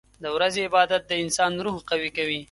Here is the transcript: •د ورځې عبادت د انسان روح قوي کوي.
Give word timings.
•د 0.23 0.25
ورځې 0.35 0.59
عبادت 0.67 1.01
د 1.07 1.11
انسان 1.23 1.51
روح 1.65 1.75
قوي 1.89 2.09
کوي. 2.17 2.39